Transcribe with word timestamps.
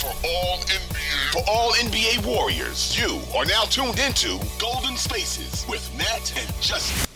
For 0.00 0.06
all 0.26 0.56
NBA, 0.56 1.32
for 1.32 1.42
all 1.46 1.72
NBA 1.72 2.24
Warriors, 2.24 2.98
you 2.98 3.20
are 3.36 3.44
now 3.44 3.64
tuned 3.64 3.98
into 3.98 4.40
Golden 4.58 4.96
Spaces 4.96 5.66
with 5.68 5.86
Matt 5.98 6.32
and 6.38 6.62
Justin. 6.62 7.06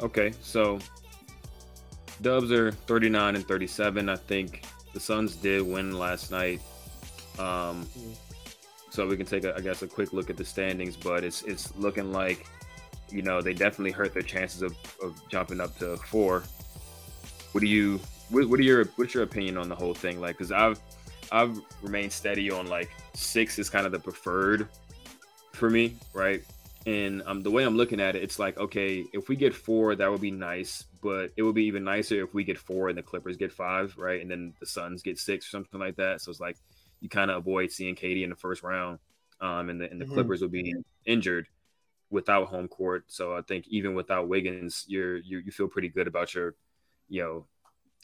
Okay, 0.00 0.32
so 0.40 0.78
Dubs 2.22 2.50
are 2.50 2.72
39 2.72 3.36
and 3.36 3.46
37. 3.46 4.08
I 4.08 4.16
think 4.16 4.64
the 4.94 5.00
Suns 5.00 5.36
did 5.36 5.60
win 5.60 5.98
last 5.98 6.30
night. 6.30 6.62
Um, 7.38 7.86
so 8.88 9.06
we 9.06 9.18
can 9.18 9.26
take, 9.26 9.44
a, 9.44 9.54
I 9.54 9.60
guess, 9.60 9.82
a 9.82 9.86
quick 9.86 10.14
look 10.14 10.30
at 10.30 10.38
the 10.38 10.46
standings, 10.46 10.96
but 10.96 11.22
it's 11.22 11.42
it's 11.42 11.76
looking 11.76 12.10
like, 12.10 12.46
you 13.10 13.20
know, 13.20 13.42
they 13.42 13.52
definitely 13.52 13.90
hurt 13.90 14.14
their 14.14 14.22
chances 14.22 14.62
of, 14.62 14.74
of 15.02 15.20
jumping 15.28 15.60
up 15.60 15.76
to 15.80 15.98
four. 15.98 16.42
What 17.54 17.60
do 17.60 17.68
you, 17.68 18.00
what, 18.30 18.48
what 18.48 18.58
are 18.58 18.64
your, 18.64 18.84
what's 18.96 19.14
your 19.14 19.22
opinion 19.22 19.56
on 19.56 19.68
the 19.68 19.76
whole 19.76 19.94
thing? 19.94 20.20
Like, 20.20 20.36
because 20.36 20.52
I've 20.52 20.80
I've 21.32 21.58
remained 21.82 22.12
steady 22.12 22.50
on 22.50 22.66
like 22.68 22.90
six 23.14 23.58
is 23.58 23.70
kind 23.70 23.86
of 23.86 23.92
the 23.92 23.98
preferred 23.98 24.68
for 25.52 25.70
me, 25.70 25.96
right? 26.12 26.44
And 26.86 27.22
um, 27.26 27.42
the 27.42 27.50
way 27.50 27.64
I'm 27.64 27.76
looking 27.76 28.00
at 28.00 28.14
it, 28.14 28.22
it's 28.22 28.38
like, 28.38 28.58
okay, 28.58 29.04
if 29.12 29.28
we 29.28 29.36
get 29.36 29.54
four, 29.54 29.94
that 29.96 30.10
would 30.10 30.20
be 30.20 30.30
nice, 30.30 30.84
but 31.02 31.32
it 31.36 31.42
would 31.42 31.54
be 31.54 31.64
even 31.64 31.82
nicer 31.82 32.22
if 32.22 32.34
we 32.34 32.44
get 32.44 32.58
four 32.58 32.88
and 32.88 32.98
the 32.98 33.02
Clippers 33.02 33.36
get 33.36 33.52
five, 33.52 33.96
right? 33.96 34.20
And 34.20 34.30
then 34.30 34.52
the 34.60 34.66
Suns 34.66 35.02
get 35.02 35.18
six 35.18 35.46
or 35.46 35.50
something 35.50 35.80
like 35.80 35.96
that. 35.96 36.20
So 36.20 36.30
it's 36.30 36.40
like 36.40 36.56
you 37.00 37.08
kind 37.08 37.30
of 37.30 37.38
avoid 37.38 37.72
seeing 37.72 37.94
KD 37.94 38.22
in 38.22 38.30
the 38.30 38.36
first 38.36 38.62
round, 38.62 38.98
um, 39.40 39.70
and 39.70 39.80
the 39.80 39.90
and 39.90 40.00
the 40.00 40.04
mm-hmm. 40.04 40.14
Clippers 40.14 40.42
will 40.42 40.48
be 40.48 40.74
injured 41.06 41.46
without 42.10 42.48
home 42.48 42.68
court. 42.68 43.04
So 43.08 43.34
I 43.34 43.40
think 43.42 43.66
even 43.68 43.94
without 43.94 44.28
Wiggins, 44.28 44.84
you're 44.86 45.16
you 45.16 45.38
you 45.38 45.52
feel 45.52 45.68
pretty 45.68 45.88
good 45.88 46.06
about 46.06 46.34
your, 46.34 46.54
you 47.14 47.22
know, 47.22 47.46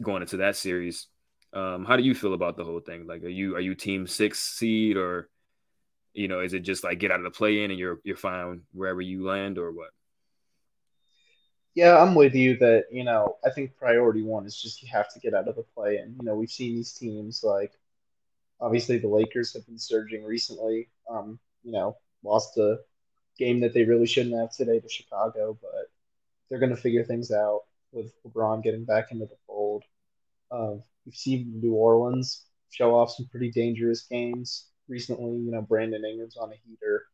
going 0.02 0.22
into 0.22 0.38
that 0.38 0.56
series. 0.56 1.08
Um, 1.52 1.84
how 1.84 1.96
do 1.96 2.04
you 2.04 2.14
feel 2.14 2.34
about 2.34 2.56
the 2.56 2.64
whole 2.64 2.78
thing? 2.78 3.08
Like, 3.08 3.24
are 3.24 3.28
you 3.28 3.56
are 3.56 3.60
you 3.60 3.74
team 3.74 4.06
six 4.06 4.38
seed 4.38 4.96
or 4.96 5.28
you 6.14 6.28
know, 6.28 6.40
is 6.40 6.54
it 6.54 6.60
just 6.60 6.84
like 6.84 7.00
get 7.00 7.10
out 7.10 7.18
of 7.18 7.24
the 7.24 7.30
play 7.30 7.64
in 7.64 7.70
and 7.70 7.78
you're 7.78 8.00
you're 8.04 8.16
fine 8.16 8.62
wherever 8.72 9.00
you 9.00 9.26
land 9.26 9.58
or 9.58 9.72
what? 9.72 9.90
Yeah, 11.74 12.00
I'm 12.00 12.14
with 12.14 12.34
you 12.34 12.56
that, 12.58 12.86
you 12.90 13.04
know, 13.04 13.36
I 13.44 13.50
think 13.50 13.76
priority 13.76 14.22
one 14.22 14.44
is 14.44 14.60
just 14.60 14.82
you 14.82 14.88
have 14.92 15.12
to 15.12 15.20
get 15.20 15.34
out 15.34 15.48
of 15.48 15.56
the 15.56 15.62
play 15.62 15.98
in. 15.98 16.16
You 16.18 16.24
know, 16.24 16.34
we've 16.36 16.50
seen 16.50 16.74
these 16.74 16.92
teams 16.92 17.42
like 17.42 17.72
obviously 18.60 18.98
the 18.98 19.08
Lakers 19.08 19.52
have 19.54 19.66
been 19.66 19.78
surging 19.78 20.24
recently. 20.24 20.88
Um, 21.08 21.38
you 21.64 21.72
know, 21.72 21.96
lost 22.22 22.58
a 22.58 22.78
game 23.38 23.60
that 23.60 23.74
they 23.74 23.84
really 23.84 24.06
shouldn't 24.06 24.36
have 24.36 24.52
today 24.52 24.78
to 24.78 24.88
Chicago, 24.88 25.58
but 25.60 25.90
they're 26.48 26.60
going 26.60 26.74
to 26.74 26.80
figure 26.80 27.04
things 27.04 27.32
out 27.32 27.62
with 27.92 28.12
LeBron 28.24 28.62
getting 28.62 28.84
back 28.84 29.10
into 29.10 29.26
the 29.26 29.36
fold. 29.46 29.84
Uh, 30.50 30.74
we've 31.04 31.14
seen 31.14 31.60
New 31.60 31.74
Orleans 31.74 32.44
show 32.70 32.94
off 32.94 33.12
some 33.12 33.26
pretty 33.26 33.50
dangerous 33.50 34.02
games 34.02 34.66
recently. 34.88 35.38
You 35.38 35.50
know, 35.50 35.62
Brandon 35.62 36.04
Ingram's 36.04 36.36
on 36.36 36.52
a 36.52 36.56
heater. 36.66 37.04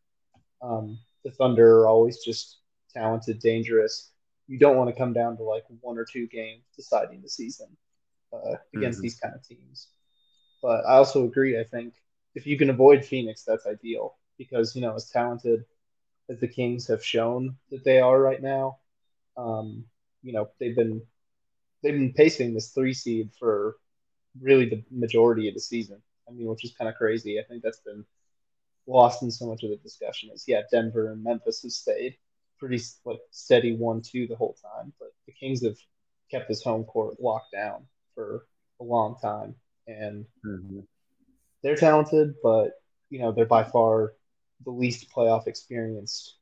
Um, 0.62 0.98
the 1.24 1.30
Thunder 1.30 1.80
are 1.80 1.88
always 1.88 2.18
just 2.24 2.58
talented, 2.92 3.40
dangerous. 3.40 4.10
You 4.48 4.58
don't 4.58 4.76
want 4.76 4.90
to 4.90 4.96
come 4.96 5.12
down 5.12 5.36
to 5.36 5.42
like 5.42 5.64
one 5.80 5.98
or 5.98 6.04
two 6.04 6.26
games 6.28 6.62
deciding 6.76 7.20
the 7.22 7.28
season 7.28 7.68
uh, 8.32 8.56
against 8.74 8.98
mm-hmm. 8.98 9.02
these 9.02 9.18
kind 9.18 9.34
of 9.34 9.46
teams. 9.46 9.88
But 10.62 10.84
I 10.86 10.94
also 10.94 11.24
agree. 11.24 11.58
I 11.58 11.64
think 11.64 11.94
if 12.34 12.46
you 12.46 12.56
can 12.56 12.70
avoid 12.70 13.04
Phoenix, 13.04 13.42
that's 13.42 13.66
ideal 13.66 14.16
because 14.38 14.74
you 14.74 14.82
know 14.82 14.94
as 14.94 15.10
talented 15.10 15.64
as 16.28 16.40
the 16.40 16.48
Kings 16.48 16.86
have 16.88 17.04
shown 17.04 17.56
that 17.70 17.84
they 17.84 18.00
are 18.00 18.20
right 18.20 18.42
now, 18.42 18.78
um, 19.36 19.84
you 20.26 20.32
know 20.32 20.50
they've 20.58 20.74
been 20.74 21.00
they've 21.82 21.94
been 21.94 22.12
pacing 22.12 22.52
this 22.52 22.70
three 22.70 22.92
seed 22.92 23.30
for 23.38 23.76
really 24.40 24.68
the 24.68 24.82
majority 24.90 25.48
of 25.48 25.54
the 25.54 25.60
season. 25.60 26.02
I 26.28 26.32
mean, 26.32 26.48
which 26.48 26.64
is 26.64 26.74
kind 26.76 26.88
of 26.90 26.96
crazy. 26.96 27.38
I 27.38 27.44
think 27.44 27.62
that's 27.62 27.80
been 27.80 28.04
lost 28.88 29.22
in 29.22 29.30
so 29.30 29.46
much 29.46 29.62
of 29.62 29.70
the 29.70 29.76
discussion. 29.76 30.30
Is 30.34 30.44
yeah, 30.48 30.62
Denver 30.70 31.12
and 31.12 31.22
Memphis 31.22 31.62
have 31.62 31.70
stayed 31.70 32.16
pretty 32.58 32.82
like 33.04 33.20
steady 33.30 33.76
one 33.76 34.02
two 34.02 34.26
the 34.26 34.34
whole 34.34 34.56
time, 34.60 34.92
but 34.98 35.10
the 35.26 35.32
Kings 35.32 35.64
have 35.64 35.76
kept 36.28 36.48
this 36.48 36.64
home 36.64 36.84
court 36.84 37.20
locked 37.20 37.52
down 37.52 37.86
for 38.16 38.46
a 38.80 38.84
long 38.84 39.16
time, 39.22 39.54
and 39.86 40.26
mm-hmm. 40.44 40.80
they're 41.62 41.76
talented, 41.76 42.34
but 42.42 42.72
you 43.10 43.20
know 43.20 43.30
they're 43.30 43.46
by 43.46 43.62
far 43.62 44.14
the 44.64 44.72
least 44.72 45.08
playoff 45.14 45.46
experienced 45.46 46.34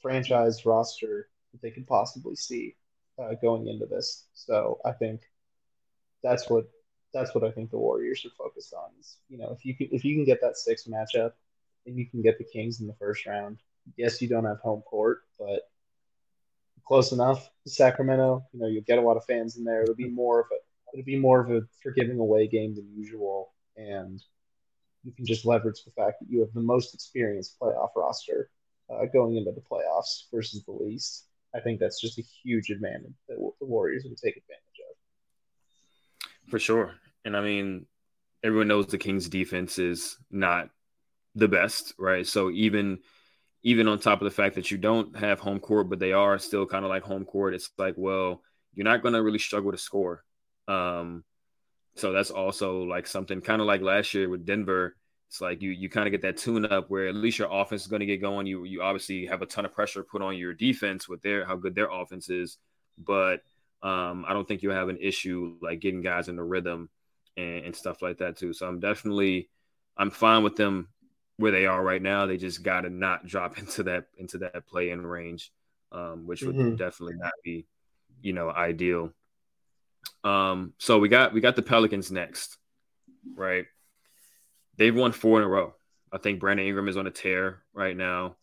franchise 0.00 0.64
roster 0.64 1.28
that 1.50 1.62
they 1.62 1.70
could 1.70 1.86
possibly 1.88 2.36
see 2.36 2.76
uh, 3.18 3.34
going 3.40 3.68
into 3.68 3.86
this. 3.86 4.24
So 4.34 4.78
I 4.84 4.92
think 4.92 5.22
that's 6.22 6.48
what 6.48 6.64
that's 7.12 7.34
what 7.34 7.44
I 7.44 7.50
think 7.50 7.70
the 7.70 7.78
Warriors 7.78 8.24
are 8.24 8.30
focused 8.36 8.74
on. 8.74 8.90
Is 8.98 9.18
you 9.28 9.38
know 9.38 9.50
if 9.56 9.64
you 9.64 9.74
can 9.74 9.88
if 9.92 10.04
you 10.04 10.14
can 10.14 10.24
get 10.24 10.40
that 10.40 10.56
six 10.56 10.84
matchup 10.84 11.32
and 11.86 11.96
you 11.96 12.06
can 12.06 12.22
get 12.22 12.38
the 12.38 12.44
Kings 12.44 12.80
in 12.80 12.86
the 12.86 12.94
first 12.94 13.26
round. 13.26 13.58
Yes, 13.96 14.20
you 14.22 14.28
don't 14.28 14.46
have 14.46 14.60
home 14.60 14.82
court, 14.82 15.22
but 15.38 15.70
close 16.84 17.12
enough. 17.12 17.50
To 17.64 17.70
Sacramento, 17.70 18.44
you 18.52 18.60
know, 18.60 18.66
you'll 18.66 18.82
get 18.82 18.98
a 18.98 19.02
lot 19.02 19.16
of 19.16 19.24
fans 19.26 19.56
in 19.56 19.64
there. 19.64 19.82
It'll 19.82 19.94
be 19.94 20.08
more 20.08 20.40
of 20.40 20.46
a 20.52 20.56
it'll 20.92 21.04
be 21.04 21.18
more 21.18 21.40
of 21.40 21.50
a 21.50 21.66
forgiving 21.82 22.18
away 22.18 22.46
game 22.46 22.74
than 22.74 22.88
usual, 22.94 23.52
and 23.76 24.22
you 25.04 25.12
can 25.12 25.26
just 25.26 25.44
leverage 25.44 25.84
the 25.84 25.90
fact 25.90 26.20
that 26.20 26.30
you 26.30 26.40
have 26.40 26.52
the 26.54 26.60
most 26.60 26.94
experienced 26.94 27.58
playoff 27.60 27.90
roster 27.94 28.50
uh, 28.90 29.04
going 29.06 29.36
into 29.36 29.52
the 29.52 29.60
playoffs 29.60 30.24
versus 30.32 30.64
the 30.64 30.72
least. 30.72 31.26
I 31.54 31.60
think 31.60 31.80
that's 31.80 32.00
just 32.00 32.18
a 32.18 32.24
huge 32.42 32.70
advantage 32.70 33.14
that 33.28 33.36
the 33.60 33.66
Warriors 33.66 34.04
will 34.04 34.16
take 34.16 34.36
advantage 34.36 34.78
of. 34.90 36.50
For 36.50 36.58
sure, 36.58 36.94
and 37.24 37.36
I 37.36 37.40
mean, 37.40 37.86
everyone 38.42 38.68
knows 38.68 38.86
the 38.86 38.98
Kings' 38.98 39.28
defense 39.28 39.78
is 39.78 40.18
not 40.30 40.68
the 41.34 41.48
best, 41.48 41.94
right? 41.98 42.26
So 42.26 42.50
even 42.50 42.98
even 43.62 43.88
on 43.88 43.98
top 43.98 44.20
of 44.20 44.26
the 44.26 44.30
fact 44.30 44.56
that 44.56 44.70
you 44.70 44.76
don't 44.76 45.16
have 45.16 45.40
home 45.40 45.58
court, 45.58 45.88
but 45.88 45.98
they 45.98 46.12
are 46.12 46.38
still 46.38 46.66
kind 46.66 46.84
of 46.84 46.90
like 46.90 47.02
home 47.02 47.24
court, 47.24 47.54
it's 47.54 47.70
like, 47.78 47.94
well, 47.96 48.42
you're 48.74 48.84
not 48.84 49.02
going 49.02 49.14
to 49.14 49.22
really 49.22 49.38
struggle 49.38 49.72
to 49.72 49.78
score. 49.78 50.22
Um, 50.68 51.24
so 51.96 52.12
that's 52.12 52.30
also 52.30 52.82
like 52.82 53.06
something 53.06 53.40
kind 53.40 53.62
of 53.62 53.66
like 53.66 53.80
last 53.80 54.12
year 54.12 54.28
with 54.28 54.44
Denver. 54.44 54.96
It's 55.34 55.40
like 55.40 55.60
you 55.60 55.70
you 55.70 55.88
kind 55.88 56.06
of 56.06 56.12
get 56.12 56.22
that 56.22 56.36
tune 56.36 56.64
up 56.64 56.90
where 56.90 57.08
at 57.08 57.16
least 57.16 57.40
your 57.40 57.48
offense 57.50 57.82
is 57.82 57.88
going 57.88 57.98
to 57.98 58.06
get 58.06 58.20
going. 58.20 58.46
You 58.46 58.62
you 58.62 58.82
obviously 58.82 59.26
have 59.26 59.42
a 59.42 59.46
ton 59.46 59.64
of 59.64 59.74
pressure 59.74 60.04
put 60.04 60.22
on 60.22 60.36
your 60.36 60.54
defense 60.54 61.08
with 61.08 61.22
their 61.22 61.44
how 61.44 61.56
good 61.56 61.74
their 61.74 61.90
offense 61.90 62.30
is, 62.30 62.58
but 62.96 63.42
um, 63.82 64.24
I 64.28 64.32
don't 64.32 64.46
think 64.46 64.62
you 64.62 64.70
have 64.70 64.88
an 64.88 64.98
issue 65.00 65.56
like 65.60 65.80
getting 65.80 66.02
guys 66.02 66.28
in 66.28 66.36
the 66.36 66.44
rhythm 66.44 66.88
and, 67.36 67.64
and 67.64 67.74
stuff 67.74 68.00
like 68.00 68.18
that 68.18 68.36
too. 68.36 68.52
So 68.52 68.68
I'm 68.68 68.78
definitely 68.78 69.48
I'm 69.96 70.12
fine 70.12 70.44
with 70.44 70.54
them 70.54 70.86
where 71.36 71.50
they 71.50 71.66
are 71.66 71.82
right 71.82 72.00
now. 72.00 72.26
They 72.26 72.36
just 72.36 72.62
got 72.62 72.82
to 72.82 72.88
not 72.88 73.26
drop 73.26 73.58
into 73.58 73.82
that 73.82 74.06
into 74.16 74.38
that 74.38 74.68
play 74.68 74.90
in 74.90 75.04
range, 75.04 75.50
um, 75.90 76.28
which 76.28 76.44
would 76.44 76.54
mm-hmm. 76.54 76.76
definitely 76.76 77.16
not 77.16 77.32
be, 77.42 77.66
you 78.22 78.34
know, 78.34 78.50
ideal. 78.50 79.10
Um, 80.22 80.74
so 80.78 81.00
we 81.00 81.08
got 81.08 81.34
we 81.34 81.40
got 81.40 81.56
the 81.56 81.62
Pelicans 81.62 82.12
next, 82.12 82.56
right? 83.34 83.64
They've 84.76 84.94
won 84.94 85.12
four 85.12 85.38
in 85.38 85.44
a 85.44 85.48
row. 85.48 85.74
I 86.12 86.18
think 86.18 86.40
Brandon 86.40 86.66
Ingram 86.66 86.88
is 86.88 86.96
on 86.96 87.06
a 87.06 87.10
tear 87.10 87.62
right 87.72 87.96
now. 87.96 88.36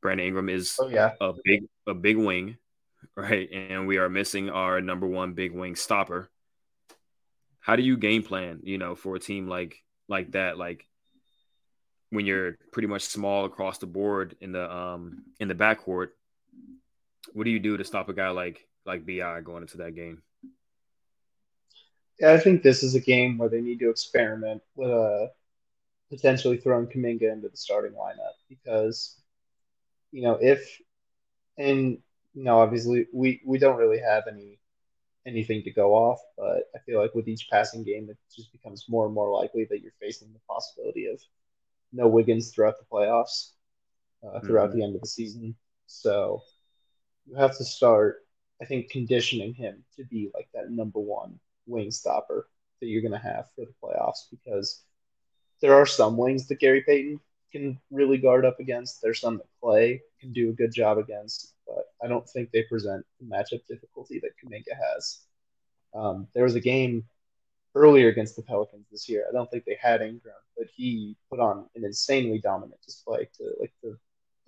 Brandon 0.00 0.26
Ingram 0.26 0.48
is 0.48 0.76
oh, 0.80 0.88
yeah. 0.88 1.12
a 1.20 1.32
big 1.44 1.64
a 1.86 1.94
big 1.94 2.16
wing, 2.16 2.56
right? 3.16 3.50
And 3.50 3.86
we 3.86 3.98
are 3.98 4.08
missing 4.08 4.50
our 4.50 4.80
number 4.80 5.06
one 5.06 5.34
big 5.34 5.52
wing 5.52 5.76
stopper. 5.76 6.30
How 7.60 7.76
do 7.76 7.82
you 7.82 7.96
game 7.96 8.22
plan, 8.22 8.60
you 8.62 8.78
know, 8.78 8.94
for 8.94 9.16
a 9.16 9.20
team 9.20 9.48
like 9.48 9.82
like 10.08 10.32
that? 10.32 10.58
Like 10.58 10.86
when 12.10 12.26
you're 12.26 12.56
pretty 12.72 12.88
much 12.88 13.02
small 13.02 13.44
across 13.44 13.78
the 13.78 13.86
board 13.86 14.36
in 14.40 14.52
the 14.52 14.72
um 14.72 15.24
in 15.40 15.48
the 15.48 15.54
backcourt, 15.54 16.08
what 17.32 17.44
do 17.44 17.50
you 17.50 17.58
do 17.58 17.76
to 17.76 17.84
stop 17.84 18.08
a 18.08 18.14
guy 18.14 18.30
like 18.30 18.66
like 18.84 19.04
BI 19.04 19.40
going 19.42 19.62
into 19.62 19.78
that 19.78 19.94
game? 19.94 20.22
Yeah, 22.20 22.32
I 22.32 22.38
think 22.38 22.62
this 22.62 22.82
is 22.82 22.94
a 22.94 23.00
game 23.00 23.36
where 23.36 23.48
they 23.48 23.60
need 23.60 23.80
to 23.80 23.90
experiment 23.90 24.62
with 24.74 24.90
a 24.90 24.94
uh, 24.94 25.28
potentially 26.10 26.56
throwing 26.56 26.86
Kuminga 26.86 27.32
into 27.32 27.48
the 27.48 27.56
starting 27.56 27.92
lineup 27.92 28.36
because 28.48 29.20
you 30.12 30.22
know 30.22 30.38
if 30.40 30.78
and 31.58 31.98
you 32.34 32.44
know 32.44 32.60
obviously 32.60 33.06
we 33.12 33.40
we 33.44 33.58
don't 33.58 33.76
really 33.76 33.98
have 33.98 34.24
any 34.30 34.58
anything 35.26 35.62
to 35.64 35.72
go 35.72 35.92
off, 35.92 36.20
but 36.38 36.70
I 36.74 36.78
feel 36.86 37.00
like 37.00 37.14
with 37.14 37.28
each 37.28 37.48
passing 37.50 37.82
game, 37.82 38.08
it 38.08 38.16
just 38.34 38.52
becomes 38.52 38.86
more 38.88 39.04
and 39.06 39.14
more 39.14 39.30
likely 39.30 39.66
that 39.68 39.82
you're 39.82 39.92
facing 40.00 40.32
the 40.32 40.38
possibility 40.48 41.06
of 41.06 41.20
no 41.92 42.06
Wiggins 42.06 42.50
throughout 42.50 42.78
the 42.78 42.86
playoffs, 42.90 43.50
uh, 44.24 44.40
throughout 44.40 44.70
mm-hmm. 44.70 44.78
the 44.78 44.84
end 44.84 44.94
of 44.94 45.00
the 45.00 45.08
season. 45.08 45.56
So 45.86 46.42
you 47.26 47.34
have 47.34 47.56
to 47.56 47.64
start, 47.64 48.24
I 48.62 48.64
think, 48.66 48.90
conditioning 48.90 49.52
him 49.52 49.84
to 49.96 50.04
be 50.04 50.30
like 50.32 50.48
that 50.54 50.70
number 50.70 51.00
one 51.00 51.40
wing 51.66 51.90
stopper 51.90 52.48
that 52.80 52.86
you're 52.86 53.02
going 53.02 53.12
to 53.12 53.18
have 53.18 53.46
for 53.56 53.64
the 53.64 53.74
playoffs 53.82 54.30
because 54.30 54.82
there 55.60 55.74
are 55.74 55.86
some 55.86 56.16
wings 56.16 56.46
that 56.48 56.60
Gary 56.60 56.82
Payton 56.82 57.20
can 57.52 57.78
really 57.90 58.18
guard 58.18 58.44
up 58.44 58.60
against. 58.60 59.00
There's 59.00 59.20
some 59.20 59.38
that 59.38 59.46
Klay 59.62 60.00
can 60.20 60.32
do 60.32 60.50
a 60.50 60.54
good 60.54 60.72
job 60.72 60.98
against, 60.98 61.54
but 61.66 61.86
I 62.02 62.08
don't 62.08 62.28
think 62.28 62.50
they 62.50 62.62
present 62.64 63.04
the 63.20 63.26
matchup 63.26 63.66
difficulty 63.66 64.20
that 64.20 64.32
Kuminga 64.42 64.76
has. 64.92 65.20
Um, 65.94 66.28
there 66.34 66.44
was 66.44 66.54
a 66.54 66.60
game 66.60 67.04
earlier 67.74 68.08
against 68.08 68.36
the 68.36 68.42
Pelicans 68.42 68.86
this 68.90 69.08
year. 69.08 69.26
I 69.28 69.32
don't 69.32 69.50
think 69.50 69.64
they 69.64 69.78
had 69.80 70.02
Ingram, 70.02 70.34
but 70.56 70.66
he 70.74 71.16
put 71.30 71.40
on 71.40 71.66
an 71.74 71.84
insanely 71.84 72.38
dominant 72.38 72.80
display. 72.82 73.28
To 73.38 73.52
like 73.60 73.72
the 73.82 73.96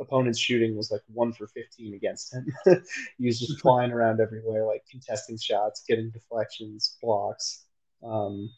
opponent's 0.00 0.38
shooting 0.38 0.76
was 0.76 0.90
like 0.90 1.02
one 1.12 1.32
for 1.32 1.46
15 1.46 1.94
against 1.94 2.34
him. 2.34 2.46
he 3.19 3.26
was 3.26 3.38
just 3.38 3.61
flying 3.61 3.93
around 3.93 4.20
everywhere, 4.20 4.64
like 4.64 4.84
contesting 4.90 5.38
shots, 5.38 5.84
getting 5.87 6.11
deflections, 6.11 6.96
blocks. 7.02 7.64
Um, 8.02 8.50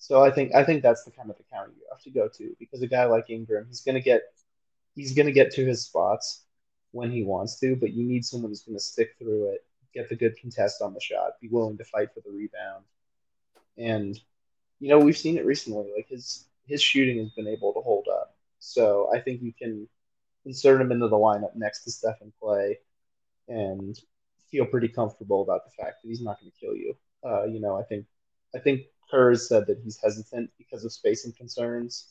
so 0.00 0.24
I 0.24 0.30
think 0.30 0.54
I 0.54 0.64
think 0.64 0.82
that's 0.82 1.04
the 1.04 1.10
kind 1.10 1.28
of 1.30 1.36
the 1.36 1.44
counter 1.52 1.72
you 1.76 1.84
have 1.92 2.02
to 2.02 2.10
go 2.10 2.26
to 2.26 2.56
because 2.58 2.80
a 2.80 2.86
guy 2.86 3.04
like 3.04 3.28
Ingram, 3.28 3.66
he's 3.68 3.82
gonna 3.82 4.00
get 4.00 4.22
he's 4.96 5.12
gonna 5.12 5.30
get 5.30 5.52
to 5.52 5.64
his 5.64 5.84
spots 5.84 6.44
when 6.92 7.10
he 7.12 7.22
wants 7.22 7.60
to, 7.60 7.76
but 7.76 7.92
you 7.92 8.02
need 8.02 8.24
someone 8.24 8.50
who's 8.50 8.62
gonna 8.62 8.80
stick 8.80 9.14
through 9.18 9.50
it, 9.52 9.64
get 9.92 10.08
the 10.08 10.16
good 10.16 10.40
contest 10.40 10.80
on 10.80 10.94
the 10.94 11.00
shot, 11.00 11.32
be 11.42 11.48
willing 11.48 11.76
to 11.76 11.84
fight 11.84 12.08
for 12.14 12.20
the 12.24 12.30
rebound, 12.30 12.84
and 13.76 14.18
you 14.78 14.88
know 14.88 14.98
we've 14.98 15.18
seen 15.18 15.36
it 15.36 15.44
recently. 15.44 15.92
Like 15.94 16.08
his 16.08 16.46
his 16.66 16.82
shooting 16.82 17.18
has 17.18 17.30
been 17.32 17.46
able 17.46 17.74
to 17.74 17.80
hold 17.80 18.08
up, 18.08 18.34
so 18.58 19.12
I 19.14 19.20
think 19.20 19.42
you 19.42 19.52
can 19.52 19.86
insert 20.46 20.80
him 20.80 20.92
into 20.92 21.08
the 21.08 21.16
lineup 21.16 21.54
next 21.54 21.84
to 21.84 21.90
Stephen 21.90 22.32
Klay 22.42 22.76
and 23.48 24.00
feel 24.50 24.64
pretty 24.64 24.88
comfortable 24.88 25.42
about 25.42 25.66
the 25.66 25.82
fact 25.82 26.02
that 26.02 26.08
he's 26.08 26.22
not 26.22 26.40
going 26.40 26.50
to 26.50 26.58
kill 26.58 26.74
you. 26.74 26.96
Uh, 27.22 27.44
you 27.44 27.60
know, 27.60 27.76
I 27.76 27.82
think 27.82 28.06
I 28.54 28.58
think 28.58 28.82
Kerr 29.10 29.34
said 29.34 29.66
that 29.66 29.80
he's 29.82 29.98
hesitant 30.02 30.50
because 30.58 30.84
of 30.84 30.92
spacing 30.92 31.32
concerns 31.32 32.08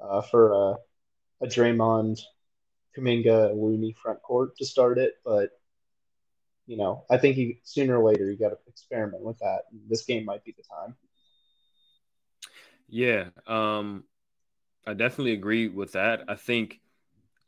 uh, 0.00 0.22
for 0.22 0.52
a, 0.52 1.44
a 1.44 1.48
Draymond, 1.48 2.20
Kuminga, 2.96 3.54
Looney 3.54 3.94
front 4.00 4.22
court 4.22 4.56
to 4.58 4.64
start 4.64 4.98
it. 4.98 5.14
But 5.24 5.50
you 6.66 6.76
know, 6.76 7.04
I 7.10 7.18
think 7.18 7.36
he 7.36 7.60
sooner 7.62 7.98
or 7.98 8.10
later 8.10 8.30
you 8.30 8.38
got 8.38 8.50
to 8.50 8.58
experiment 8.66 9.22
with 9.22 9.38
that. 9.40 9.62
This 9.88 10.04
game 10.04 10.24
might 10.24 10.44
be 10.44 10.54
the 10.56 10.62
time. 10.62 10.96
Yeah, 12.88 13.26
um, 13.46 14.04
I 14.86 14.94
definitely 14.94 15.32
agree 15.32 15.68
with 15.68 15.92
that. 15.92 16.24
I 16.28 16.36
think 16.36 16.80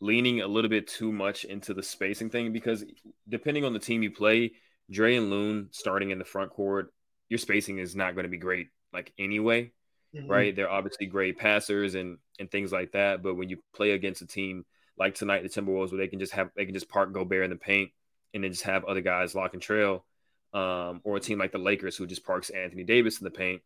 leaning 0.00 0.42
a 0.42 0.46
little 0.46 0.68
bit 0.68 0.86
too 0.86 1.12
much 1.12 1.44
into 1.44 1.72
the 1.72 1.82
spacing 1.82 2.28
thing 2.28 2.52
because 2.52 2.84
depending 3.28 3.64
on 3.64 3.72
the 3.72 3.78
team 3.78 4.02
you 4.02 4.10
play, 4.10 4.52
Dre 4.90 5.16
and 5.16 5.30
Loon 5.30 5.68
starting 5.70 6.10
in 6.10 6.18
the 6.18 6.24
front 6.24 6.50
court 6.50 6.92
your 7.28 7.38
spacing 7.38 7.78
is 7.78 7.96
not 7.96 8.14
going 8.14 8.24
to 8.24 8.30
be 8.30 8.38
great 8.38 8.68
like 8.92 9.12
anyway, 9.18 9.72
mm-hmm. 10.14 10.30
right? 10.30 10.54
They're 10.54 10.70
obviously 10.70 11.06
great 11.06 11.38
passers 11.38 11.94
and 11.94 12.18
and 12.38 12.50
things 12.50 12.72
like 12.72 12.92
that, 12.92 13.22
but 13.22 13.34
when 13.34 13.48
you 13.48 13.58
play 13.74 13.92
against 13.92 14.22
a 14.22 14.26
team 14.26 14.64
like 14.98 15.14
tonight, 15.14 15.42
the 15.42 15.48
Timberwolves, 15.48 15.90
where 15.90 15.98
they 15.98 16.08
can 16.08 16.18
just 16.18 16.32
have 16.32 16.50
they 16.56 16.64
can 16.64 16.74
just 16.74 16.88
park 16.88 17.12
Gobert 17.12 17.44
in 17.44 17.50
the 17.50 17.56
paint 17.56 17.90
and 18.34 18.44
then 18.44 18.52
just 18.52 18.64
have 18.64 18.84
other 18.84 19.00
guys 19.00 19.34
lock 19.34 19.54
and 19.54 19.62
trail, 19.62 20.04
um, 20.52 21.00
or 21.04 21.16
a 21.16 21.20
team 21.20 21.38
like 21.38 21.52
the 21.52 21.58
Lakers 21.58 21.96
who 21.96 22.06
just 22.06 22.24
parks 22.24 22.50
Anthony 22.50 22.84
Davis 22.84 23.20
in 23.20 23.24
the 23.24 23.30
paint 23.30 23.62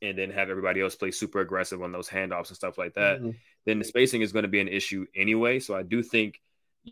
and 0.00 0.16
then 0.16 0.30
have 0.30 0.48
everybody 0.48 0.80
else 0.80 0.94
play 0.94 1.10
super 1.10 1.40
aggressive 1.40 1.82
on 1.82 1.92
those 1.92 2.08
handoffs 2.08 2.48
and 2.48 2.56
stuff 2.56 2.78
like 2.78 2.94
that, 2.94 3.18
mm-hmm. 3.18 3.30
then 3.66 3.78
the 3.78 3.84
spacing 3.84 4.22
is 4.22 4.32
going 4.32 4.44
to 4.44 4.48
be 4.48 4.60
an 4.60 4.68
issue 4.68 5.06
anyway. 5.14 5.58
So 5.58 5.74
I 5.74 5.82
do 5.82 6.02
think 6.02 6.40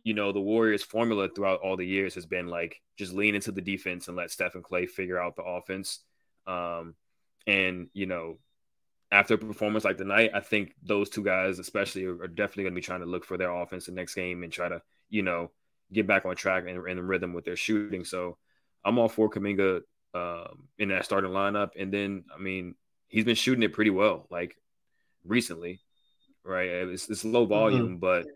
you 0.05 0.15
know, 0.15 0.33
the 0.33 0.41
Warriors' 0.41 0.83
formula 0.83 1.29
throughout 1.29 1.61
all 1.61 1.77
the 1.77 1.87
years 1.87 2.15
has 2.15 2.27
been 2.27 2.49
like 2.49 2.81
just 2.97 3.13
lean 3.13 3.35
into 3.35 3.53
the 3.53 3.61
defense 3.61 4.09
and 4.09 4.17
let 4.17 4.31
Steph 4.31 4.55
and 4.55 4.65
Klay 4.65 4.89
figure 4.89 5.21
out 5.21 5.37
the 5.37 5.43
offense. 5.43 6.01
Um, 6.47 6.95
and 7.47 7.89
you 7.93 8.07
know, 8.07 8.39
after 9.11 9.35
a 9.35 9.39
performance 9.39 9.85
like 9.85 9.99
tonight, 9.99 10.31
I 10.35 10.41
think 10.41 10.75
those 10.83 11.11
two 11.11 11.23
guys, 11.23 11.59
especially, 11.59 12.05
are, 12.05 12.21
are 12.23 12.29
definitely 12.29 12.65
going 12.65 12.75
to 12.75 12.81
be 12.81 12.85
trying 12.85 13.01
to 13.01 13.07
look 13.07 13.25
for 13.25 13.37
their 13.37 13.51
offense 13.51 13.87
the 13.87 13.93
next 13.93 14.15
game 14.15 14.43
and 14.43 14.53
try 14.53 14.69
to, 14.69 14.83
you 15.09 15.23
know, 15.23 15.51
get 15.93 16.07
back 16.07 16.25
on 16.27 16.35
track 16.35 16.65
and 16.67 16.89
in 16.89 16.97
the 16.97 17.03
rhythm 17.03 17.33
with 17.33 17.45
their 17.45 17.57
shooting. 17.57 18.05
So 18.05 18.37
I'm 18.85 18.99
all 18.99 19.09
for 19.09 19.31
Kuminga 19.31 19.83
um, 20.15 20.65
in 20.79 20.89
that 20.89 21.05
starting 21.05 21.31
lineup. 21.31 21.71
And 21.79 21.93
then, 21.93 22.25
I 22.35 22.41
mean, 22.41 22.75
he's 23.09 23.25
been 23.25 23.37
shooting 23.37 23.63
it 23.63 23.73
pretty 23.73 23.91
well, 23.91 24.27
like 24.31 24.57
recently, 25.25 25.81
right? 26.45 26.69
It's, 26.69 27.09
it's 27.09 27.25
low 27.25 27.45
mm-hmm. 27.45 27.53
volume, 27.53 27.89
mm-hmm. 27.89 27.97
but 27.97 28.27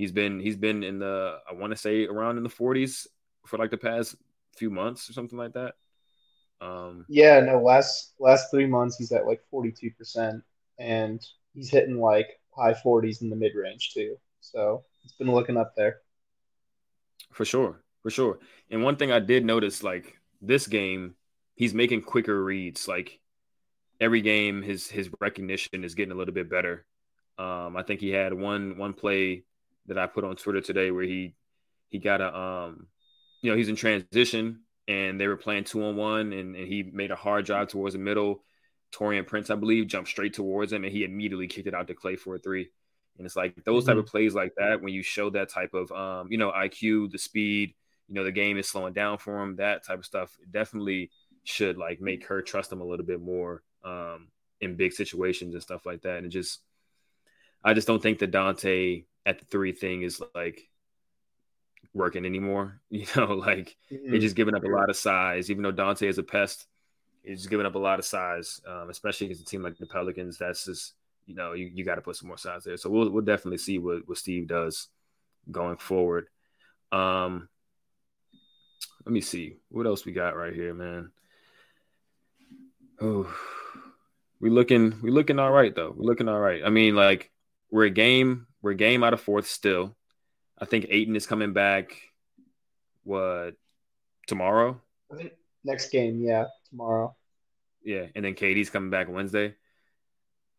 He's 0.00 0.12
been 0.12 0.40
he's 0.40 0.56
been 0.56 0.82
in 0.82 0.98
the 0.98 1.38
I 1.48 1.52
want 1.52 1.72
to 1.72 1.76
say 1.76 2.06
around 2.06 2.38
in 2.38 2.42
the 2.42 2.48
40s 2.48 3.06
for 3.46 3.58
like 3.58 3.70
the 3.70 3.76
past 3.76 4.16
few 4.56 4.70
months 4.70 5.10
or 5.10 5.12
something 5.12 5.38
like 5.38 5.52
that. 5.52 5.74
Um, 6.62 7.04
yeah, 7.08 7.40
no, 7.40 7.60
last 7.60 8.14
last 8.18 8.50
three 8.50 8.66
months 8.66 8.96
he's 8.96 9.12
at 9.12 9.26
like 9.26 9.42
42 9.50 9.90
percent, 9.92 10.42
and 10.78 11.20
he's 11.54 11.70
hitting 11.70 12.00
like 12.00 12.28
high 12.56 12.74
40s 12.74 13.20
in 13.20 13.28
the 13.28 13.36
mid 13.36 13.54
range 13.54 13.92
too. 13.92 14.16
So 14.40 14.84
it's 15.04 15.12
been 15.12 15.30
looking 15.30 15.58
up 15.58 15.74
there. 15.76 15.98
For 17.32 17.44
sure, 17.44 17.82
for 18.02 18.10
sure. 18.10 18.38
And 18.70 18.82
one 18.82 18.96
thing 18.96 19.12
I 19.12 19.20
did 19.20 19.44
notice, 19.44 19.82
like 19.82 20.18
this 20.40 20.66
game, 20.66 21.14
he's 21.56 21.74
making 21.74 22.02
quicker 22.02 22.42
reads. 22.42 22.88
Like 22.88 23.20
every 24.00 24.22
game, 24.22 24.62
his 24.62 24.88
his 24.88 25.10
recognition 25.20 25.84
is 25.84 25.94
getting 25.94 26.12
a 26.12 26.16
little 26.16 26.34
bit 26.34 26.50
better. 26.50 26.86
Um, 27.38 27.76
I 27.76 27.82
think 27.82 28.00
he 28.00 28.10
had 28.10 28.34
one 28.34 28.76
one 28.76 28.92
play 28.92 29.44
that 29.86 29.98
I 29.98 30.06
put 30.06 30.24
on 30.24 30.36
Twitter 30.36 30.60
today 30.60 30.90
where 30.90 31.04
he 31.04 31.34
he 31.88 31.98
got 31.98 32.20
a 32.20 32.36
um 32.36 32.86
you 33.42 33.50
know 33.50 33.56
he's 33.56 33.68
in 33.68 33.76
transition 33.76 34.60
and 34.88 35.20
they 35.20 35.26
were 35.26 35.36
playing 35.36 35.64
two 35.64 35.84
on 35.84 35.96
one 35.96 36.32
and, 36.32 36.56
and 36.56 36.66
he 36.66 36.82
made 36.82 37.10
a 37.10 37.16
hard 37.16 37.44
drive 37.44 37.68
towards 37.68 37.94
the 37.94 38.00
middle. 38.00 38.42
Taurean 38.92 39.26
Prince, 39.26 39.50
I 39.50 39.54
believe, 39.54 39.86
jumped 39.86 40.10
straight 40.10 40.34
towards 40.34 40.72
him 40.72 40.84
and 40.84 40.92
he 40.92 41.04
immediately 41.04 41.46
kicked 41.46 41.68
it 41.68 41.74
out 41.74 41.86
to 41.86 41.94
Klay 41.94 42.18
for 42.18 42.34
a 42.34 42.38
three. 42.38 42.70
And 43.16 43.26
it's 43.26 43.36
like 43.36 43.54
those 43.64 43.84
mm-hmm. 43.84 43.92
type 43.92 43.98
of 43.98 44.06
plays 44.06 44.34
like 44.34 44.54
that 44.56 44.82
when 44.82 44.92
you 44.92 45.02
show 45.02 45.30
that 45.30 45.50
type 45.50 45.74
of 45.74 45.92
um, 45.92 46.28
you 46.30 46.38
know, 46.38 46.50
IQ, 46.50 47.12
the 47.12 47.18
speed, 47.18 47.74
you 48.08 48.14
know, 48.14 48.24
the 48.24 48.32
game 48.32 48.56
is 48.56 48.68
slowing 48.68 48.92
down 48.92 49.18
for 49.18 49.40
him, 49.42 49.56
that 49.56 49.84
type 49.84 49.98
of 49.98 50.06
stuff 50.06 50.34
definitely 50.50 51.10
should 51.44 51.76
like 51.76 52.00
make 52.00 52.26
her 52.26 52.42
trust 52.42 52.72
him 52.72 52.80
a 52.80 52.84
little 52.84 53.06
bit 53.06 53.20
more 53.20 53.62
um 53.82 54.28
in 54.60 54.76
big 54.76 54.92
situations 54.92 55.54
and 55.54 55.62
stuff 55.62 55.86
like 55.86 56.02
that. 56.02 56.18
And 56.18 56.32
just 56.32 56.60
I 57.62 57.74
just 57.74 57.86
don't 57.86 58.02
think 58.02 58.18
the 58.18 58.26
Dante 58.26 59.04
at 59.26 59.38
the 59.38 59.44
three 59.44 59.72
thing 59.72 60.02
is 60.02 60.22
like 60.34 60.68
working 61.92 62.24
anymore. 62.24 62.80
You 62.90 63.06
know, 63.16 63.34
like 63.34 63.76
mm-hmm. 63.90 64.10
they're 64.10 64.20
just 64.20 64.36
giving 64.36 64.54
up 64.54 64.64
a 64.64 64.68
lot 64.68 64.90
of 64.90 64.96
size. 64.96 65.50
Even 65.50 65.62
though 65.62 65.70
Dante 65.70 66.08
is 66.08 66.18
a 66.18 66.22
pest, 66.22 66.66
he's 67.22 67.38
just 67.38 67.50
giving 67.50 67.66
up 67.66 67.76
a 67.76 67.78
lot 67.78 67.98
of 67.98 68.04
size, 68.04 68.60
um, 68.66 68.90
especially 68.90 69.26
against 69.26 69.42
a 69.42 69.44
team 69.46 69.62
like 69.62 69.78
the 69.78 69.86
Pelicans. 69.86 70.38
That's 70.38 70.64
just 70.64 70.94
you 71.26 71.34
know 71.34 71.52
you, 71.52 71.70
you 71.72 71.84
got 71.84 71.94
to 71.96 72.00
put 72.00 72.16
some 72.16 72.28
more 72.28 72.38
size 72.38 72.64
there. 72.64 72.76
So 72.76 72.90
we'll 72.90 73.10
we'll 73.10 73.24
definitely 73.24 73.58
see 73.58 73.78
what 73.78 74.08
what 74.08 74.18
Steve 74.18 74.48
does 74.48 74.88
going 75.50 75.76
forward. 75.76 76.28
Um, 76.92 77.48
let 79.06 79.12
me 79.12 79.20
see 79.20 79.56
what 79.68 79.86
else 79.86 80.04
we 80.04 80.12
got 80.12 80.36
right 80.36 80.54
here, 80.54 80.74
man. 80.74 81.10
Oh, 83.00 83.32
we 84.40 84.50
looking 84.50 85.00
we 85.02 85.10
looking 85.10 85.38
all 85.38 85.52
right 85.52 85.74
though. 85.74 85.94
We're 85.96 86.06
looking 86.06 86.28
all 86.28 86.40
right. 86.40 86.62
I 86.64 86.70
mean, 86.70 86.96
like 86.96 87.30
we're 87.70 87.84
a 87.84 87.90
game 87.90 88.46
we're 88.62 88.72
a 88.72 88.76
game 88.76 89.02
out 89.02 89.14
of 89.14 89.20
fourth 89.20 89.46
still. 89.46 89.96
I 90.58 90.64
think 90.64 90.86
Ayton 90.90 91.16
is 91.16 91.26
coming 91.26 91.52
back. 91.52 91.96
What 93.04 93.54
tomorrow? 94.26 94.80
next 95.64 95.90
game, 95.90 96.20
yeah, 96.20 96.46
tomorrow. 96.68 97.16
Yeah, 97.82 98.06
and 98.14 98.24
then 98.24 98.34
KD's 98.34 98.70
coming 98.70 98.90
back 98.90 99.08
Wednesday. 99.08 99.54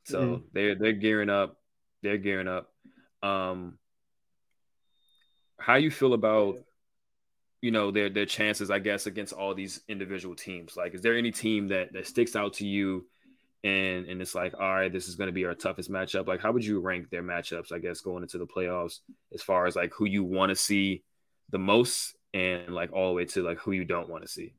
So 0.05 0.21
mm-hmm. 0.21 0.43
they're 0.53 0.75
they're 0.75 0.93
gearing 0.93 1.29
up. 1.29 1.57
They're 2.01 2.17
gearing 2.17 2.47
up. 2.47 2.71
Um, 3.21 3.77
how 5.59 5.75
you 5.75 5.91
feel 5.91 6.13
about 6.13 6.57
you 7.61 7.69
know 7.69 7.91
their 7.91 8.09
their 8.09 8.25
chances, 8.25 8.71
I 8.71 8.79
guess, 8.79 9.05
against 9.05 9.33
all 9.33 9.53
these 9.53 9.81
individual 9.87 10.35
teams? 10.35 10.75
Like, 10.75 10.95
is 10.95 11.01
there 11.01 11.15
any 11.15 11.31
team 11.31 11.67
that 11.67 11.93
that 11.93 12.07
sticks 12.07 12.35
out 12.35 12.53
to 12.53 12.65
you 12.65 13.05
and 13.63 14.07
and 14.07 14.21
it's 14.21 14.33
like, 14.33 14.53
all 14.59 14.73
right, 14.73 14.91
this 14.91 15.07
is 15.07 15.15
going 15.15 15.27
to 15.27 15.33
be 15.33 15.45
our 15.45 15.53
toughest 15.53 15.91
matchup. 15.91 16.27
Like, 16.27 16.41
how 16.41 16.51
would 16.51 16.65
you 16.65 16.79
rank 16.79 17.09
their 17.09 17.23
matchups? 17.23 17.71
I 17.71 17.79
guess 17.79 18.01
going 18.01 18.23
into 18.23 18.37
the 18.37 18.47
playoffs, 18.47 18.99
as 19.33 19.41
far 19.41 19.67
as 19.67 19.75
like 19.75 19.93
who 19.93 20.05
you 20.05 20.23
want 20.23 20.49
to 20.49 20.55
see 20.55 21.03
the 21.51 21.59
most, 21.59 22.15
and 22.33 22.73
like 22.73 22.91
all 22.91 23.09
the 23.09 23.13
way 23.13 23.25
to 23.25 23.43
like 23.43 23.59
who 23.59 23.71
you 23.71 23.85
don't 23.85 24.09
want 24.09 24.23
to 24.23 24.29
see. 24.29 24.53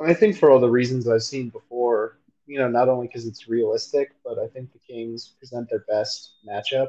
I 0.00 0.14
think 0.14 0.36
for 0.36 0.50
all 0.50 0.58
the 0.58 0.68
reasons 0.68 1.08
I've 1.08 1.22
seen 1.22 1.50
before, 1.50 2.18
you 2.46 2.58
know, 2.58 2.68
not 2.68 2.88
only 2.88 3.06
because 3.06 3.26
it's 3.26 3.48
realistic, 3.48 4.10
but 4.24 4.38
I 4.40 4.48
think 4.48 4.72
the 4.72 4.80
Kings 4.80 5.34
present 5.38 5.70
their 5.70 5.84
best 5.88 6.34
matchup. 6.46 6.88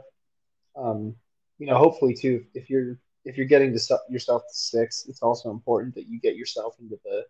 Um, 0.76 1.16
you 1.60 1.68
know, 1.68 1.78
hopefully 1.78 2.16
too, 2.16 2.44
if 2.56 2.70
you're 2.70 2.98
if 3.24 3.38
you're 3.38 3.46
getting 3.46 3.72
to 3.72 4.00
yourself 4.10 4.44
to 4.44 4.54
six, 4.56 5.06
it's 5.08 5.22
also 5.22 5.52
important 5.52 5.94
that 5.96 6.08
you 6.08 6.20
get 6.20 6.36
yourself 6.36 6.76
into 6.80 7.00
the, 7.06 7.26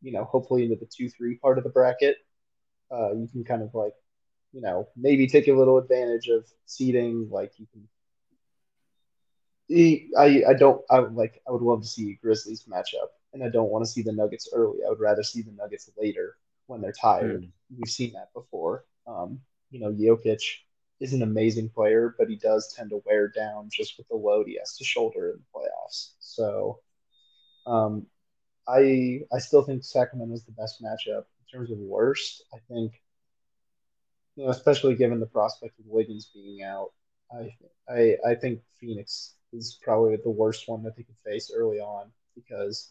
you 0.00 0.12
know, 0.12 0.24
hopefully 0.24 0.64
into 0.64 0.76
the 0.76 0.86
two 0.86 1.08
three 1.08 1.36
part 1.36 1.58
of 1.58 1.64
the 1.64 1.70
bracket 1.70 2.16
uh, 2.92 3.12
you 3.14 3.28
can 3.28 3.44
kind 3.44 3.62
of 3.62 3.74
like, 3.74 3.94
you 4.52 4.60
know, 4.60 4.88
maybe 4.96 5.26
take 5.26 5.48
a 5.48 5.52
little 5.52 5.78
advantage 5.78 6.28
of 6.28 6.46
seating. 6.66 7.28
Like 7.30 7.52
you 7.58 7.66
can. 7.72 7.88
I, 10.18 10.42
I 10.48 10.52
don't 10.52 10.82
I 10.90 11.00
would 11.00 11.14
like 11.14 11.40
I 11.48 11.50
would 11.50 11.62
love 11.62 11.80
to 11.80 11.88
see 11.88 12.18
Grizzlies 12.22 12.64
matchup, 12.64 13.08
and 13.32 13.42
I 13.42 13.48
don't 13.48 13.70
want 13.70 13.84
to 13.84 13.90
see 13.90 14.02
the 14.02 14.12
Nuggets 14.12 14.50
early. 14.52 14.80
I 14.86 14.90
would 14.90 15.00
rather 15.00 15.22
see 15.22 15.40
the 15.40 15.52
Nuggets 15.52 15.90
later 15.96 16.36
when 16.66 16.82
they're 16.82 16.92
tired. 16.92 17.42
Mm. 17.42 17.50
We've 17.78 17.90
seen 17.90 18.12
that 18.12 18.34
before. 18.34 18.84
Um, 19.06 19.40
you 19.70 19.80
know, 19.80 19.90
Jokic 19.90 20.42
is 21.00 21.14
an 21.14 21.22
amazing 21.22 21.70
player, 21.70 22.14
but 22.18 22.28
he 22.28 22.36
does 22.36 22.74
tend 22.76 22.90
to 22.90 23.02
wear 23.06 23.28
down 23.28 23.70
just 23.72 23.96
with 23.96 24.06
the 24.08 24.16
load 24.16 24.46
he 24.46 24.58
has 24.58 24.76
to 24.76 24.84
shoulder 24.84 25.30
in 25.30 25.36
the 25.38 25.58
playoffs. 25.58 26.10
So, 26.20 26.80
um, 27.66 28.06
I 28.68 29.22
I 29.32 29.38
still 29.38 29.62
think 29.62 29.84
Sacramento 29.84 30.34
is 30.34 30.44
the 30.44 30.52
best 30.52 30.82
matchup 30.82 31.24
terms 31.52 31.70
of 31.70 31.78
worst. 31.78 32.44
I 32.54 32.58
think, 32.68 33.00
you 34.36 34.44
know, 34.44 34.50
especially 34.50 34.94
given 34.94 35.20
the 35.20 35.26
prospect 35.26 35.78
of 35.78 35.86
Wiggins 35.86 36.30
being 36.34 36.62
out, 36.62 36.92
I 37.32 37.50
I 37.88 38.16
I 38.26 38.34
think 38.34 38.60
Phoenix 38.80 39.34
is 39.52 39.78
probably 39.82 40.16
the 40.16 40.30
worst 40.30 40.68
one 40.68 40.82
that 40.84 40.96
they 40.96 41.02
could 41.02 41.16
face 41.24 41.52
early 41.54 41.78
on 41.78 42.10
because 42.34 42.90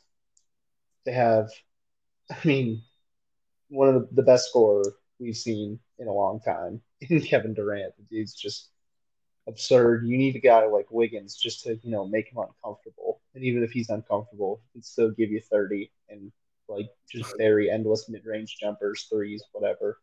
they 1.05 1.11
have, 1.11 1.49
I 2.29 2.37
mean, 2.45 2.83
one 3.69 3.89
of 3.89 4.13
the, 4.13 4.21
best 4.21 4.49
scorer 4.49 4.83
we've 5.19 5.37
seen 5.37 5.79
in 5.97 6.07
a 6.07 6.13
long 6.13 6.39
time 6.41 6.81
in 7.01 7.21
Kevin 7.21 7.53
Durant. 7.53 7.95
The 7.97 8.03
dude's 8.03 8.33
just 8.33 8.69
absurd. 9.47 10.05
You 10.05 10.17
need 10.17 10.35
a 10.35 10.39
guy 10.39 10.65
like 10.67 10.91
Wiggins 10.91 11.35
just 11.35 11.63
to, 11.63 11.79
you 11.83 11.91
know, 11.91 12.05
make 12.05 12.31
him 12.31 12.37
uncomfortable. 12.37 13.21
And 13.33 13.43
even 13.43 13.63
if 13.63 13.71
he's 13.71 13.89
uncomfortable, 13.89 14.61
he 14.63 14.79
can 14.79 14.83
still 14.83 15.11
give 15.11 15.31
you 15.31 15.41
30 15.41 15.91
and 16.09 16.31
like 16.71 16.89
just 17.09 17.37
very 17.37 17.69
endless 17.69 18.09
mid 18.09 18.25
range 18.25 18.57
jumpers, 18.59 19.07
threes, 19.11 19.43
whatever. 19.51 19.99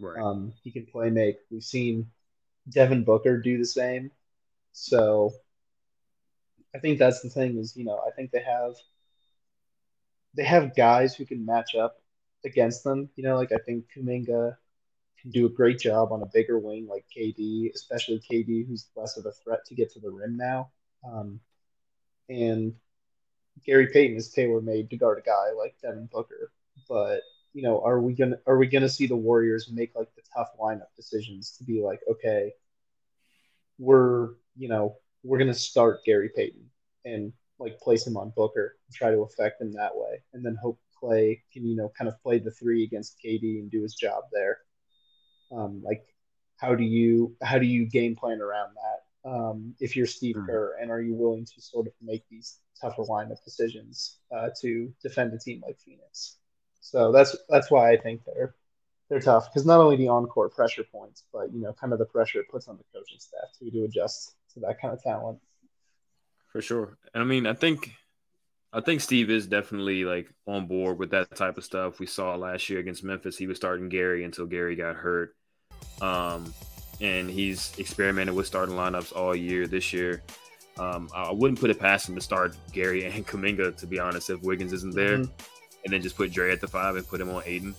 Right. 0.00 0.20
Um, 0.20 0.52
he 0.62 0.70
can 0.70 0.86
play 0.86 1.10
make. 1.10 1.36
We've 1.50 1.62
seen 1.62 2.10
Devin 2.68 3.04
Booker 3.04 3.40
do 3.40 3.58
the 3.58 3.64
same. 3.64 4.10
So 4.72 5.32
I 6.74 6.78
think 6.78 6.98
that's 6.98 7.20
the 7.20 7.28
thing 7.28 7.58
is, 7.58 7.76
you 7.76 7.84
know, 7.84 8.00
I 8.06 8.10
think 8.12 8.30
they 8.30 8.42
have 8.42 8.74
they 10.34 10.44
have 10.44 10.74
guys 10.74 11.14
who 11.14 11.26
can 11.26 11.44
match 11.44 11.74
up 11.74 11.96
against 12.44 12.84
them. 12.84 13.10
You 13.16 13.24
know, 13.24 13.36
like 13.36 13.52
I 13.52 13.58
think 13.58 13.84
Kuminga 13.94 14.56
can 15.20 15.30
do 15.30 15.46
a 15.46 15.50
great 15.50 15.78
job 15.78 16.12
on 16.12 16.22
a 16.22 16.30
bigger 16.32 16.58
wing 16.58 16.86
like 16.88 17.04
KD, 17.16 17.72
especially 17.74 18.20
KD, 18.30 18.66
who's 18.66 18.88
less 18.96 19.16
of 19.16 19.26
a 19.26 19.32
threat 19.32 19.64
to 19.66 19.74
get 19.74 19.92
to 19.92 20.00
the 20.00 20.10
rim 20.10 20.36
now. 20.36 20.70
Um, 21.04 21.40
and 22.28 22.74
Gary 23.64 23.88
Payton 23.92 24.16
is 24.16 24.30
tailor 24.30 24.60
made 24.60 24.90
to 24.90 24.96
guard 24.96 25.18
a 25.18 25.22
guy 25.22 25.52
like 25.56 25.76
Devin 25.82 26.08
Booker. 26.12 26.52
But 26.88 27.22
you 27.52 27.62
know, 27.62 27.82
are 27.82 28.00
we 28.00 28.14
gonna 28.14 28.38
are 28.46 28.56
we 28.58 28.66
gonna 28.66 28.88
see 28.88 29.06
the 29.06 29.16
Warriors 29.16 29.70
make 29.70 29.94
like 29.94 30.14
the 30.14 30.22
tough 30.34 30.48
lineup 30.60 30.94
decisions 30.96 31.52
to 31.58 31.64
be 31.64 31.82
like, 31.82 32.00
okay, 32.10 32.52
we're 33.78 34.30
you 34.56 34.68
know 34.68 34.96
we're 35.22 35.38
gonna 35.38 35.54
start 35.54 36.04
Gary 36.04 36.30
Payton 36.34 36.64
and 37.04 37.32
like 37.58 37.78
place 37.80 38.06
him 38.06 38.16
on 38.16 38.32
Booker 38.36 38.76
and 38.86 38.94
try 38.94 39.10
to 39.10 39.22
affect 39.22 39.60
him 39.60 39.72
that 39.72 39.94
way, 39.94 40.22
and 40.32 40.44
then 40.44 40.56
hope 40.60 40.80
Klay 41.00 41.40
can 41.52 41.66
you 41.66 41.76
know 41.76 41.92
kind 41.96 42.08
of 42.08 42.20
play 42.22 42.38
the 42.38 42.50
three 42.50 42.84
against 42.84 43.18
KD 43.24 43.58
and 43.60 43.70
do 43.70 43.82
his 43.82 43.94
job 43.94 44.24
there. 44.32 44.58
Um, 45.50 45.82
like, 45.84 46.04
how 46.56 46.74
do 46.74 46.84
you 46.84 47.36
how 47.42 47.58
do 47.58 47.66
you 47.66 47.86
game 47.86 48.16
plan 48.16 48.40
around 48.40 48.74
that? 48.74 49.01
Um, 49.24 49.74
if 49.80 49.96
you're 49.96 50.06
Steve 50.06 50.36
mm-hmm. 50.36 50.46
Kerr, 50.46 50.76
and 50.80 50.90
are 50.90 51.00
you 51.00 51.14
willing 51.14 51.44
to 51.44 51.60
sort 51.60 51.86
of 51.86 51.92
make 52.02 52.24
these 52.28 52.58
tougher 52.80 53.02
lineup 53.02 53.42
decisions 53.44 54.18
uh, 54.34 54.48
to 54.60 54.92
defend 55.02 55.32
a 55.32 55.38
team 55.38 55.62
like 55.64 55.78
Phoenix? 55.78 56.36
So 56.80 57.12
that's 57.12 57.36
that's 57.48 57.70
why 57.70 57.92
I 57.92 57.96
think 57.96 58.22
they're 58.24 58.54
they're 59.08 59.20
tough 59.20 59.48
because 59.48 59.66
not 59.66 59.80
only 59.80 59.96
the 59.96 60.08
encore 60.08 60.48
pressure 60.48 60.84
points, 60.84 61.24
but 61.32 61.52
you 61.52 61.60
know, 61.60 61.72
kind 61.72 61.92
of 61.92 61.98
the 61.98 62.06
pressure 62.06 62.40
it 62.40 62.48
puts 62.50 62.66
on 62.66 62.76
the 62.76 62.84
coaching 62.92 63.20
staff 63.20 63.50
to 63.58 63.70
to 63.70 63.84
adjust 63.84 64.34
to 64.54 64.60
that 64.60 64.80
kind 64.80 64.92
of 64.92 65.02
talent. 65.02 65.38
For 66.50 66.60
sure. 66.60 66.98
I 67.14 67.24
mean, 67.24 67.46
I 67.46 67.54
think 67.54 67.92
I 68.72 68.80
think 68.80 69.00
Steve 69.00 69.30
is 69.30 69.46
definitely 69.46 70.04
like 70.04 70.32
on 70.46 70.66
board 70.66 70.98
with 70.98 71.10
that 71.10 71.36
type 71.36 71.58
of 71.58 71.64
stuff. 71.64 72.00
We 72.00 72.06
saw 72.06 72.34
last 72.36 72.70
year 72.70 72.80
against 72.80 73.04
Memphis, 73.04 73.36
he 73.36 73.46
was 73.46 73.58
starting 73.58 73.88
Gary 73.88 74.24
until 74.24 74.46
Gary 74.46 74.76
got 74.76 74.96
hurt. 74.96 75.34
Um, 76.00 76.52
and 77.00 77.28
he's 77.30 77.72
experimented 77.78 78.34
with 78.34 78.46
starting 78.46 78.74
lineups 78.74 79.14
all 79.16 79.34
year 79.34 79.66
this 79.66 79.92
year. 79.92 80.22
Um, 80.78 81.08
I 81.14 81.30
wouldn't 81.32 81.60
put 81.60 81.70
it 81.70 81.78
past 81.78 82.08
him 82.08 82.14
to 82.14 82.20
start 82.20 82.56
Gary 82.72 83.04
and 83.06 83.26
Kuminga, 83.26 83.76
to 83.76 83.86
be 83.86 83.98
honest, 83.98 84.30
if 84.30 84.42
Wiggins 84.42 84.72
isn't 84.72 84.94
there, 84.94 85.18
mm-hmm. 85.18 85.32
and 85.84 85.92
then 85.92 86.02
just 86.02 86.16
put 86.16 86.32
Dre 86.32 86.52
at 86.52 86.60
the 86.60 86.68
five 86.68 86.96
and 86.96 87.06
put 87.06 87.20
him 87.20 87.30
on 87.30 87.42
Ayton. 87.44 87.74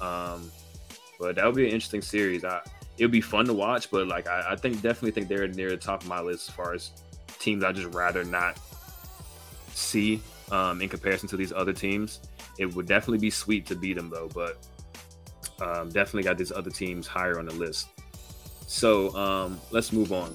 Um, 0.00 0.50
but 1.18 1.36
that 1.36 1.44
would 1.44 1.56
be 1.56 1.66
an 1.66 1.72
interesting 1.72 2.02
series. 2.02 2.44
I, 2.44 2.60
it 2.96 3.04
would 3.04 3.12
be 3.12 3.20
fun 3.20 3.46
to 3.46 3.54
watch, 3.54 3.90
but 3.90 4.06
like 4.06 4.28
I, 4.28 4.52
I 4.52 4.56
think 4.56 4.76
definitely 4.82 5.12
think 5.12 5.28
they're 5.28 5.48
near 5.48 5.70
the 5.70 5.76
top 5.76 6.02
of 6.02 6.08
my 6.08 6.20
list 6.20 6.48
as 6.48 6.54
far 6.54 6.74
as 6.74 6.90
teams 7.38 7.64
I 7.64 7.72
just 7.72 7.94
rather 7.94 8.24
not 8.24 8.58
see 9.72 10.20
um, 10.50 10.80
in 10.82 10.88
comparison 10.88 11.28
to 11.30 11.36
these 11.36 11.52
other 11.52 11.72
teams. 11.72 12.20
It 12.58 12.74
would 12.74 12.86
definitely 12.86 13.18
be 13.18 13.30
sweet 13.30 13.66
to 13.66 13.74
beat 13.74 13.94
them 13.94 14.10
though, 14.10 14.28
but 14.34 14.58
um, 15.60 15.88
definitely 15.90 16.24
got 16.24 16.38
these 16.38 16.52
other 16.52 16.70
teams 16.70 17.06
higher 17.06 17.38
on 17.38 17.46
the 17.46 17.54
list. 17.54 17.88
So 18.70 19.12
um, 19.16 19.60
let's 19.72 19.92
move 19.92 20.12
on. 20.12 20.32